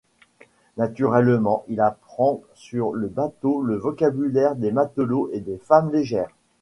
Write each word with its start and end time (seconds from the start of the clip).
Naturellement, 0.77 1.63
il 1.67 1.79
apprend 1.79 2.41
sur 2.55 2.93
le 2.93 3.07
bateau 3.07 3.61
le 3.61 3.75
vocabulaire 3.75 4.55
des 4.55 4.71
matelots 4.71 5.29
et 5.31 5.41
des 5.41 5.57
femmes 5.59 5.91
légères. 5.91 6.33